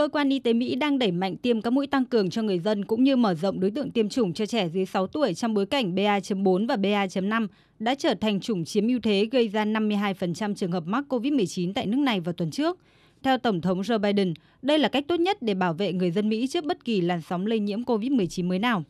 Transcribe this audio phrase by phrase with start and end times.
[0.00, 2.58] Cơ quan y tế Mỹ đang đẩy mạnh tiêm các mũi tăng cường cho người
[2.58, 5.54] dân cũng như mở rộng đối tượng tiêm chủng cho trẻ dưới 6 tuổi trong
[5.54, 7.46] bối cảnh BA.4 và BA.5
[7.78, 11.86] đã trở thành chủng chiếm ưu thế gây ra 52% trường hợp mắc COVID-19 tại
[11.86, 12.78] nước này vào tuần trước.
[13.22, 16.28] Theo Tổng thống Joe Biden, đây là cách tốt nhất để bảo vệ người dân
[16.28, 18.84] Mỹ trước bất kỳ làn sóng lây nhiễm COVID-19 mới nào.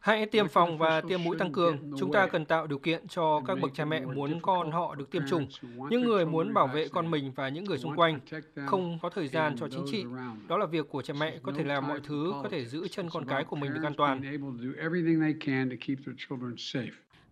[0.00, 1.78] Hãy tiêm phòng và tiêm mũi tăng cường.
[1.98, 5.10] Chúng ta cần tạo điều kiện cho các bậc cha mẹ muốn con họ được
[5.10, 5.46] tiêm chủng,
[5.90, 8.20] những người muốn bảo vệ con mình và những người xung quanh,
[8.66, 10.04] không có thời gian cho chính trị.
[10.48, 13.10] Đó là việc của cha mẹ có thể làm mọi thứ có thể giữ chân
[13.10, 14.22] con cái của mình được an toàn.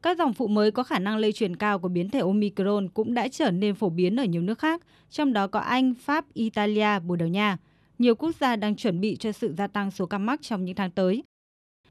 [0.03, 3.15] Các dòng phụ mới có khả năng lây truyền cao của biến thể Omicron cũng
[3.15, 6.99] đã trở nên phổ biến ở nhiều nước khác, trong đó có Anh, Pháp, Italia,
[6.99, 7.57] Bồ Đào Nha.
[7.99, 10.75] Nhiều quốc gia đang chuẩn bị cho sự gia tăng số ca mắc trong những
[10.75, 11.23] tháng tới.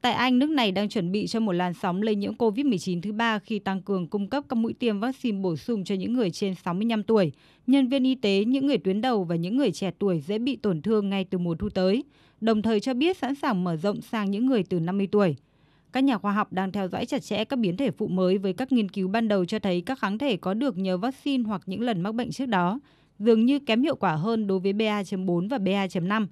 [0.00, 3.12] Tại Anh, nước này đang chuẩn bị cho một làn sóng lây nhiễm COVID-19 thứ
[3.12, 6.30] ba khi tăng cường cung cấp các mũi tiêm vaccine bổ sung cho những người
[6.30, 7.32] trên 65 tuổi,
[7.66, 10.56] nhân viên y tế, những người tuyến đầu và những người trẻ tuổi dễ bị
[10.56, 12.04] tổn thương ngay từ mùa thu tới,
[12.40, 15.36] đồng thời cho biết sẵn sàng mở rộng sang những người từ 50 tuổi.
[15.92, 18.52] Các nhà khoa học đang theo dõi chặt chẽ các biến thể phụ mới với
[18.52, 21.62] các nghiên cứu ban đầu cho thấy các kháng thể có được nhờ vaccine hoặc
[21.66, 22.80] những lần mắc bệnh trước đó,
[23.18, 26.26] dường như kém hiệu quả hơn đối với BA.4 và BA.5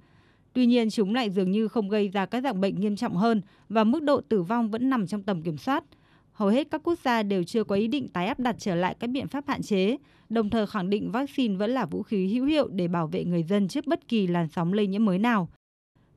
[0.54, 3.40] Tuy nhiên, chúng lại dường như không gây ra các dạng bệnh nghiêm trọng hơn
[3.68, 5.84] và mức độ tử vong vẫn nằm trong tầm kiểm soát.
[6.32, 8.96] Hầu hết các quốc gia đều chưa có ý định tái áp đặt trở lại
[9.00, 9.96] các biện pháp hạn chế,
[10.28, 13.42] đồng thời khẳng định vaccine vẫn là vũ khí hữu hiệu để bảo vệ người
[13.42, 15.48] dân trước bất kỳ làn sóng lây nhiễm mới nào.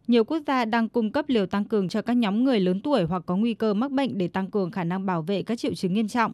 [0.07, 3.03] Nhiều quốc gia đang cung cấp liều tăng cường cho các nhóm người lớn tuổi
[3.03, 5.73] hoặc có nguy cơ mắc bệnh để tăng cường khả năng bảo vệ các triệu
[5.73, 6.31] chứng nghiêm trọng.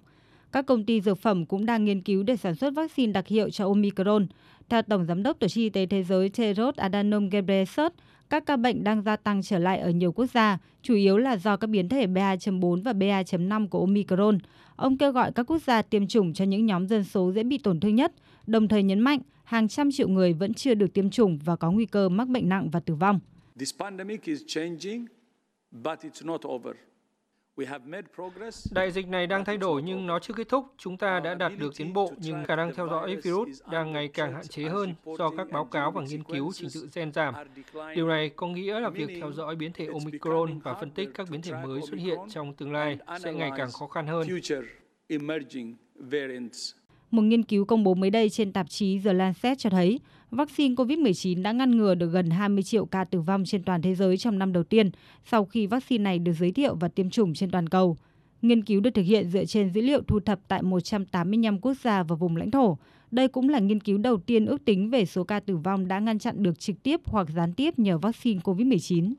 [0.51, 3.49] Các công ty dược phẩm cũng đang nghiên cứu để sản xuất vaccine đặc hiệu
[3.49, 4.27] cho Omicron.
[4.69, 7.91] Theo Tổng Giám đốc Tổ chức Y tế Thế giới Tedros Adhanom Ghebreyesus,
[8.29, 11.37] các ca bệnh đang gia tăng trở lại ở nhiều quốc gia, chủ yếu là
[11.37, 14.37] do các biến thể BA.4 và BA.5 của Omicron.
[14.75, 17.57] Ông kêu gọi các quốc gia tiêm chủng cho những nhóm dân số dễ bị
[17.57, 18.13] tổn thương nhất,
[18.47, 21.71] đồng thời nhấn mạnh hàng trăm triệu người vẫn chưa được tiêm chủng và có
[21.71, 23.19] nguy cơ mắc bệnh nặng và tử vong.
[28.71, 30.65] Đại dịch này đang thay đổi nhưng nó chưa kết thúc.
[30.77, 34.07] Chúng ta đã đạt được tiến bộ nhưng khả năng theo dõi virus đang ngày
[34.07, 37.33] càng hạn chế hơn do các báo cáo và nghiên cứu trình tự gen giảm.
[37.95, 41.27] Điều này có nghĩa là việc theo dõi biến thể Omicron và phân tích các
[41.31, 44.27] biến thể mới xuất hiện trong tương lai sẽ ngày càng khó khăn hơn.
[47.11, 49.99] Một nghiên cứu công bố mới đây trên tạp chí The Lancet cho thấy
[50.33, 53.95] vaccine COVID-19 đã ngăn ngừa được gần 20 triệu ca tử vong trên toàn thế
[53.95, 54.91] giới trong năm đầu tiên
[55.25, 57.97] sau khi vaccine này được giới thiệu và tiêm chủng trên toàn cầu.
[58.41, 62.03] Nghiên cứu được thực hiện dựa trên dữ liệu thu thập tại 185 quốc gia
[62.03, 62.77] và vùng lãnh thổ.
[63.11, 65.99] Đây cũng là nghiên cứu đầu tiên ước tính về số ca tử vong đã
[65.99, 69.11] ngăn chặn được trực tiếp hoặc gián tiếp nhờ vaccine COVID-19.